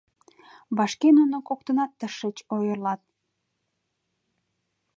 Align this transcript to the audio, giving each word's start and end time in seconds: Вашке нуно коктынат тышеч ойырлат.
Вашке 0.77 1.09
нуно 1.17 1.37
коктынат 1.47 1.91
тышеч 1.99 2.37
ойырлат. 2.55 3.01